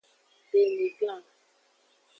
Beniglan. 0.51 1.23